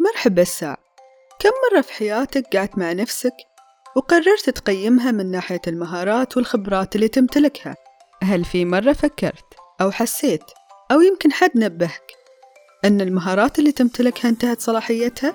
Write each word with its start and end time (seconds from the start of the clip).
مرحبا 0.00 0.42
الساع 0.42 0.76
كم 1.38 1.50
مرة 1.72 1.80
في 1.80 1.92
حياتك 1.92 2.56
قعدت 2.56 2.78
مع 2.78 2.92
نفسك 2.92 3.32
وقررت 3.96 4.50
تقيمها 4.50 5.10
من 5.10 5.30
ناحية 5.30 5.60
المهارات 5.66 6.36
والخبرات 6.36 6.96
اللي 6.96 7.08
تمتلكها 7.08 7.76
هل 8.22 8.44
في 8.44 8.64
مرة 8.64 8.92
فكرت 8.92 9.44
أو 9.80 9.90
حسيت 9.90 10.42
أو 10.92 11.00
يمكن 11.00 11.32
حد 11.32 11.50
نبهك 11.54 12.12
أن 12.84 13.00
المهارات 13.00 13.58
اللي 13.58 13.72
تمتلكها 13.72 14.28
انتهت 14.28 14.60
صلاحيتها؟ 14.60 15.34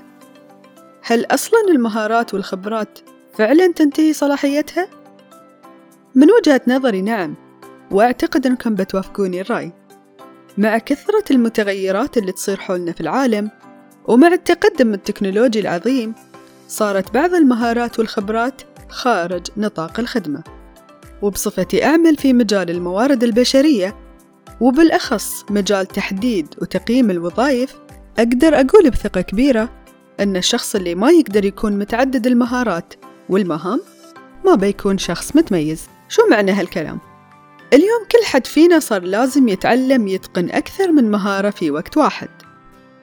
هل 1.04 1.26
أصلا 1.26 1.60
المهارات 1.70 2.34
والخبرات 2.34 3.00
فعلا 3.38 3.74
تنتهي 3.74 4.14
صلاحيتها؟ 4.14 4.88
من 6.16 6.32
وجهة 6.32 6.62
نظري 6.68 7.02
نعم 7.02 7.36
وأعتقد 7.92 8.46
أنكم 8.46 8.76
بتوافقوني 8.76 9.42
الرأي 9.42 9.72
مع 10.58 10.78
كثرة 10.78 11.24
المتغيرات 11.32 12.18
اللي 12.18 12.32
تصير 12.32 12.58
حولنا 12.58 12.92
في 12.92 13.02
العالم 13.02 13.52
ومع 14.08 14.28
التقدم 14.28 14.94
التكنولوجي 14.94 15.60
العظيم 15.60 16.14
صارت 16.68 17.14
بعض 17.14 17.34
المهارات 17.34 18.00
والخبرات 18.00 18.62
خارج 18.90 19.48
نطاق 19.58 20.00
الخدمة. 20.00 20.44
وبصفتي 21.22 21.86
أعمل 21.86 22.18
في 22.18 22.34
مجال 22.34 22.70
الموارد 22.70 23.24
البشرية 23.24 23.96
وبالأخص 24.62 25.46
مجال 25.50 25.86
تحديد 25.86 26.48
وتقييم 26.62 27.12
الوظائف 27.12 27.76
أقدر 28.20 28.56
أقول 28.56 28.90
بثقة 28.90 29.22
كبيرة 29.22 29.70
أن 30.20 30.38
الشخص 30.38 30.76
اللي 30.76 30.96
ما 30.96 31.12
يقدر 31.12 31.46
يكون 31.46 31.80
متعدد 31.80 32.28
المهارات 32.28 32.94
والمهام 33.30 33.82
ما 34.46 34.56
بيكون 34.56 34.98
شخص 34.98 35.36
متميز. 35.36 35.88
شو 36.10 36.22
معنى 36.32 36.52
هالكلام؟ 36.52 37.00
اليوم 37.74 38.06
كل 38.12 38.26
حد 38.26 38.48
فينا 38.48 38.80
صار 38.80 39.02
لازم 39.02 39.48
يتعلم 39.48 40.08
يتقن 40.08 40.50
أكثر 40.50 40.92
من 40.92 41.12
مهارة 41.12 41.50
في 41.50 41.72
وقت 41.72 41.98
واحد. 41.98 42.30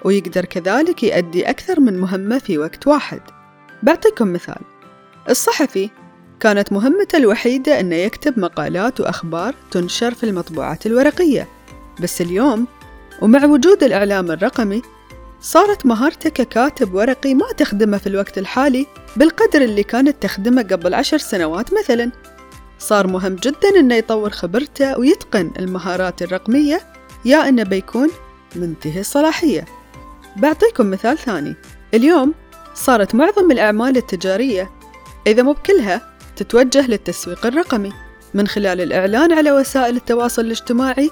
ويقدر 0.05 0.45
كذلك 0.45 1.03
يؤدي 1.03 1.51
أكثر 1.51 1.81
من 1.81 1.99
مهمة 1.99 2.39
في 2.39 2.59
وقت 2.59 2.87
واحد. 2.87 3.21
بعطيكم 3.83 4.33
مثال. 4.33 4.61
الصحفي 5.31 5.91
كانت 6.41 6.73
مهمته 6.73 7.17
الوحيدة 7.17 7.81
أنه 7.81 7.97
يكتب 7.97 8.39
مقالات 8.39 9.01
وأخبار 9.01 9.55
تنشر 9.71 10.15
في 10.15 10.25
المطبوعات 10.25 10.87
الورقية. 10.87 11.49
بس 12.01 12.21
اليوم 12.21 12.67
ومع 13.23 13.45
وجود 13.45 13.83
الإعلام 13.83 14.31
الرقمي 14.31 14.83
صارت 15.41 15.87
مهارته 15.87 16.31
ككاتب 16.31 16.95
ورقي 16.95 17.35
ما 17.35 17.53
تخدمه 17.57 17.99
في 17.99 18.07
الوقت 18.07 18.39
الحالي 18.39 18.87
بالقدر 19.17 19.63
اللي 19.63 19.83
كانت 19.83 20.23
تخدمه 20.23 20.63
قبل 20.63 20.95
عشر 20.95 21.19
سنوات 21.19 21.71
مثلا. 21.75 22.11
صار 22.79 23.07
مهم 23.07 23.35
جدا 23.35 23.69
أنه 23.81 23.95
يطور 23.95 24.31
خبرته 24.31 24.99
ويتقن 24.99 25.51
المهارات 25.59 26.23
الرقمية 26.23 26.81
يا 27.25 27.49
أنه 27.49 27.63
بيكون 27.63 28.09
منتهي 28.57 29.01
الصلاحية. 29.01 29.78
بعطيكم 30.39 30.91
مثال 30.91 31.19
ثاني. 31.19 31.55
اليوم 31.95 32.35
صارت 32.75 33.15
معظم 33.15 33.51
الأعمال 33.51 33.97
التجارية 33.97 34.71
إذا 35.27 35.43
مو 35.43 35.53
بكلها 35.53 36.17
تتوجه 36.37 36.87
للتسويق 36.87 37.47
الرقمي 37.47 37.93
من 38.35 38.47
خلال 38.47 38.81
الإعلان 38.81 39.33
على 39.33 39.53
وسائل 39.53 39.97
التواصل 39.97 40.45
الاجتماعي 40.45 41.11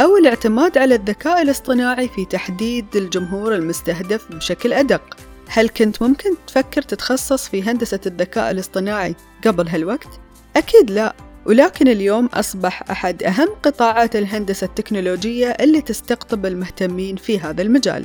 أو 0.00 0.16
الاعتماد 0.16 0.78
على 0.78 0.94
الذكاء 0.94 1.42
الاصطناعي 1.42 2.08
في 2.08 2.24
تحديد 2.24 2.96
الجمهور 2.96 3.54
المستهدف 3.54 4.32
بشكل 4.32 4.72
أدق. 4.72 5.16
هل 5.48 5.68
كنت 5.68 6.02
ممكن 6.02 6.30
تفكر 6.46 6.82
تتخصص 6.82 7.48
في 7.48 7.62
هندسة 7.62 8.00
الذكاء 8.06 8.50
الاصطناعي 8.50 9.14
قبل 9.46 9.68
هالوقت؟ 9.68 10.20
أكيد 10.56 10.90
لا 10.90 11.14
ولكن 11.46 11.88
اليوم 11.88 12.26
أصبح 12.26 12.90
أحد 12.90 13.22
أهم 13.22 13.48
قطاعات 13.62 14.16
الهندسة 14.16 14.64
التكنولوجية 14.64 15.46
اللي 15.48 15.80
تستقطب 15.80 16.46
المهتمين 16.46 17.16
في 17.16 17.40
هذا 17.40 17.62
المجال. 17.62 18.04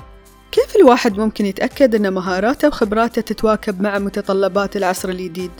كيف 0.54 0.76
الواحد 0.76 1.18
ممكن 1.18 1.46
يتأكد 1.46 1.96
أن 1.96 2.14
مهاراته 2.14 2.68
وخبراته 2.68 3.22
تتواكب 3.22 3.82
مع 3.82 4.00
متطلبات 4.00 4.78
العصر 4.78 5.09
الجديد؟ 5.09 5.52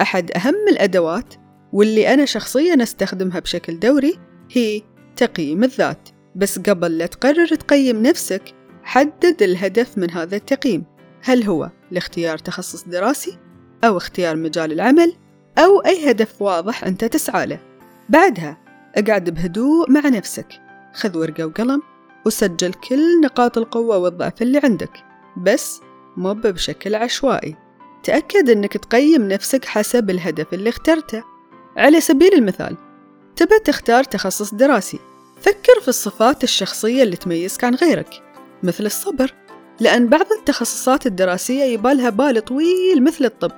أحد 0.00 0.30
أهم 0.36 0.68
الأدوات 0.68 1.34
واللي 1.72 2.14
أنا 2.14 2.24
شخصياً 2.24 2.82
أستخدمها 2.82 3.40
بشكل 3.40 3.78
دوري 3.78 4.18
هي 4.52 4.82
تقييم 5.16 5.64
الذات. 5.64 6.08
بس 6.34 6.58
قبل 6.58 6.98
لا 6.98 7.06
تقرر 7.06 7.46
تقيم 7.46 8.02
نفسك 8.02 8.42
حدد 8.82 9.42
الهدف 9.42 9.98
من 9.98 10.10
هذا 10.10 10.36
التقييم. 10.36 10.84
هل 11.22 11.42
هو 11.42 11.70
لاختيار 11.90 12.38
تخصص 12.38 12.84
دراسي 12.84 13.38
أو 13.84 13.96
اختيار 13.96 14.36
مجال 14.36 14.72
العمل 14.72 15.12
أو 15.58 15.80
أي 15.80 16.10
هدف 16.10 16.42
واضح 16.42 16.84
أنت 16.84 17.04
تسعى 17.04 17.46
له؟ 17.46 17.60
بعدها 18.08 18.58
أقعد 18.94 19.30
بهدوء 19.30 19.90
مع 19.90 20.00
نفسك. 20.00 20.60
خذ 20.94 21.18
ورقة 21.18 21.46
وقلم 21.46 21.82
وسجل 22.26 22.72
كل 22.72 23.20
نقاط 23.20 23.58
القوة 23.58 23.96
والضعف 23.96 24.42
اللي 24.42 24.60
عندك 24.64 25.04
بس 25.36 25.80
مو 26.16 26.34
بشكل 26.34 26.94
عشوائي. 26.94 27.56
تأكد 28.02 28.50
أنك 28.50 28.76
تقيم 28.76 29.28
نفسك 29.28 29.64
حسب 29.64 30.10
الهدف 30.10 30.54
اللي 30.54 30.70
اخترته. 30.70 31.24
على 31.76 32.00
سبيل 32.00 32.34
المثال 32.34 32.76
تبى 33.36 33.58
تختار 33.64 34.04
تخصص 34.04 34.54
دراسي. 34.54 34.98
فكر 35.40 35.80
في 35.82 35.88
الصفات 35.88 36.44
الشخصية 36.44 37.02
اللي 37.02 37.16
تميزك 37.16 37.64
عن 37.64 37.74
غيرك 37.74 38.22
مثل 38.62 38.86
الصبر 38.86 39.34
لأن 39.80 40.06
بعض 40.06 40.26
التخصصات 40.38 41.06
الدراسية 41.06 41.64
يبالها 41.64 42.10
بال 42.10 42.44
طويل 42.44 43.04
مثل 43.04 43.24
الطب. 43.24 43.52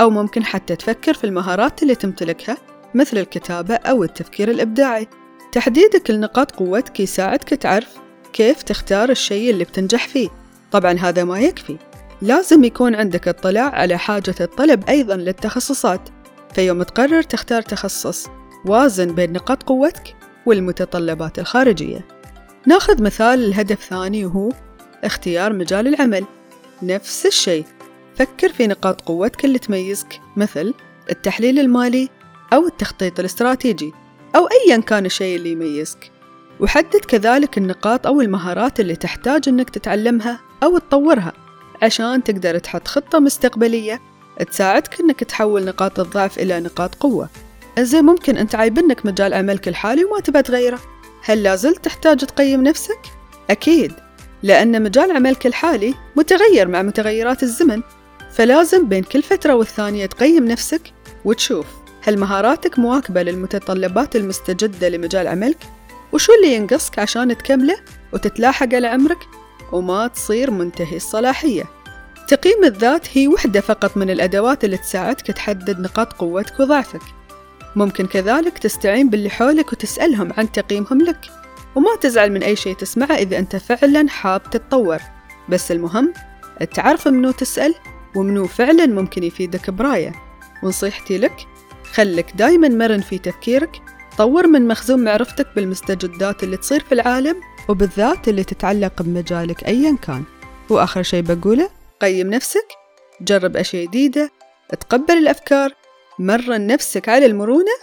أو 0.00 0.10
ممكن 0.10 0.44
حتى 0.44 0.76
تفكر 0.76 1.14
في 1.14 1.24
المهارات 1.24 1.82
اللي 1.82 1.94
تمتلكها 1.94 2.56
مثل 2.94 3.18
الكتابة 3.18 3.74
أو 3.74 4.04
التفكير 4.04 4.50
الإبداعي. 4.50 5.06
تحديدك 5.52 6.10
لنقاط 6.10 6.52
قوتك 6.52 7.00
يساعدك 7.00 7.48
تعرف 7.48 7.88
كيف 8.32 8.62
تختار 8.62 9.10
الشيء 9.10 9.50
اللي 9.50 9.64
بتنجح 9.64 10.08
فيه. 10.08 10.28
طبعا 10.72 10.92
هذا 10.92 11.24
ما 11.24 11.40
يكفي. 11.40 11.76
لازم 12.22 12.64
يكون 12.64 12.94
عندك 12.94 13.28
اطلاع 13.28 13.68
على 13.68 13.98
حاجة 13.98 14.34
الطلب 14.40 14.88
أيضا 14.88 15.16
للتخصصات. 15.16 16.08
فيوم 16.54 16.82
تقرر 16.82 17.22
تختار 17.22 17.62
تخصص 17.62 18.26
وازن 18.66 19.14
بين 19.14 19.32
نقاط 19.32 19.62
قوتك 19.62 20.16
والمتطلبات 20.46 21.38
الخارجية. 21.38 22.06
ناخذ 22.66 23.02
مثال 23.02 23.44
الهدف 23.44 23.84
ثاني 23.84 24.26
وهو 24.26 24.52
اختيار 25.04 25.52
مجال 25.52 25.88
العمل. 25.88 26.24
نفس 26.82 27.26
الشيء. 27.26 27.64
فكر 28.16 28.52
في 28.52 28.66
نقاط 28.66 29.00
قوتك 29.00 29.44
اللي 29.44 29.58
تميزك 29.58 30.20
مثل 30.36 30.74
التحليل 31.10 31.58
المالي 31.58 32.08
أو 32.52 32.66
التخطيط 32.66 33.20
الاستراتيجي. 33.20 33.92
أو 34.36 34.46
أيا 34.46 34.76
كان 34.76 35.06
الشيء 35.06 35.36
اللي 35.36 35.52
يميزك. 35.52 36.10
وحدد 36.60 37.04
كذلك 37.08 37.58
النقاط 37.58 38.06
أو 38.06 38.20
المهارات 38.20 38.80
اللي 38.80 38.96
تحتاج 38.96 39.48
أنك 39.48 39.70
تتعلمها 39.70 40.40
أو 40.62 40.78
تطورها 40.78 41.32
عشان 41.82 42.24
تقدر 42.24 42.58
تحط 42.58 42.88
خطة 42.88 43.18
مستقبلية 43.18 44.00
تساعدك 44.50 45.00
أنك 45.00 45.24
تحول 45.24 45.64
نقاط 45.64 46.00
الضعف 46.00 46.38
إلى 46.38 46.60
نقاط 46.60 46.94
قوة. 46.94 47.28
زين 47.78 48.04
ممكن 48.04 48.36
أنت 48.36 48.54
عايبنك 48.54 49.06
مجال 49.06 49.34
عملك 49.34 49.68
الحالي 49.68 50.04
وما 50.04 50.20
تبى 50.20 50.42
تغيره. 50.42 50.78
هل 51.24 51.42
لازلت 51.42 51.84
تحتاج 51.84 52.18
تقيم 52.18 52.62
نفسك؟ 52.62 53.00
أكيد 53.50 53.92
لأن 54.42 54.82
مجال 54.82 55.10
عملك 55.16 55.46
الحالي 55.46 55.94
متغير 56.16 56.68
مع 56.68 56.82
متغيرات 56.82 57.42
الزمن 57.42 57.82
فلازم 58.30 58.88
بين 58.88 59.02
كل 59.02 59.22
فترة 59.22 59.54
والثانية 59.54 60.06
تقيم 60.06 60.48
نفسك 60.48 60.82
وتشوف. 61.24 61.66
هل 62.02 62.18
مهاراتك 62.18 62.78
مواكبة 62.78 63.22
للمتطلبات 63.22 64.16
المستجدة 64.16 64.88
لمجال 64.88 65.28
عملك؟ 65.28 65.58
وشو 66.12 66.32
اللي 66.32 66.54
ينقصك 66.54 66.98
عشان 66.98 67.38
تكمله 67.38 67.76
وتتلاحق 68.12 68.74
على 68.74 68.86
عمرك 68.86 69.18
وما 69.72 70.06
تصير 70.06 70.50
منتهي 70.50 70.96
الصلاحية. 70.96 71.64
تقييم 72.28 72.64
الذات 72.64 73.18
هي 73.18 73.28
وحدة 73.28 73.60
فقط 73.60 73.96
من 73.96 74.10
الأدوات 74.10 74.64
اللي 74.64 74.76
تساعدك 74.76 75.26
تحدد 75.26 75.80
نقاط 75.80 76.12
قوتك 76.12 76.60
وضعفك. 76.60 77.02
ممكن 77.76 78.06
كذلك 78.06 78.58
تستعين 78.58 79.10
باللي 79.10 79.30
حولك 79.30 79.72
وتسألهم 79.72 80.32
عن 80.38 80.52
تقييمهم 80.52 81.02
لك. 81.02 81.20
وما 81.74 81.96
تزعل 82.00 82.32
من 82.32 82.42
أي 82.42 82.56
شيء 82.56 82.74
تسمعه 82.74 83.16
إذا 83.16 83.38
أنت 83.38 83.56
فعلا 83.56 84.08
حاب 84.08 84.42
تتطور. 84.50 84.98
بس 85.48 85.72
المهم 85.72 86.12
تعرف 86.74 87.08
منو 87.08 87.30
تسأل 87.30 87.74
ومنو 88.16 88.46
فعلا 88.46 88.86
ممكن 88.86 89.22
يفيدك 89.22 89.70
برأية. 89.70 90.12
ونصيحتي 90.62 91.18
لك 91.18 91.46
خلك 91.92 92.32
دايما 92.34 92.68
مرن 92.68 93.00
في 93.00 93.18
تفكيرك 93.18 93.82
طور 94.18 94.46
من 94.46 94.68
مخزون 94.68 95.04
معرفتك 95.04 95.46
بالمستجدات 95.56 96.42
اللي 96.42 96.56
تصير 96.56 96.80
في 96.80 96.92
العالم 96.92 97.36
وبالذات 97.68 98.28
اللي 98.28 98.44
تتعلق 98.44 99.02
بمجالك 99.02 99.64
أيا 99.64 99.96
كان. 100.02 100.24
وآخر 100.70 101.02
شيء 101.02 101.22
بقوله 101.22 101.70
قيم 102.00 102.30
نفسك 102.30 102.66
جرب 103.20 103.56
أشياء 103.56 103.86
جديدة 103.86 104.30
تقبل 104.80 105.14
الأفكار 105.14 105.72
مرن 106.18 106.66
نفسك 106.66 107.08
على 107.08 107.26
المرونة 107.26 107.76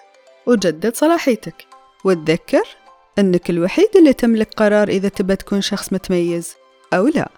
وجدد 0.45 0.95
صلاحيتك. 0.95 1.65
وتذكر 2.03 2.67
أنك 3.19 3.49
الوحيد 3.49 3.89
اللي 3.95 4.13
تملك 4.13 4.53
قرار 4.53 4.87
إذا 4.87 5.09
تبى 5.09 5.35
تكون 5.35 5.61
شخص 5.61 5.93
متميز 5.93 6.53
أو 6.93 7.07
لا. 7.07 7.29